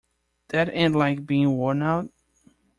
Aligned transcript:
That 0.47 0.71
ain't 0.73 0.95
like 0.95 1.27
being 1.27 1.57
worn 1.57 1.83
out. 1.83 2.09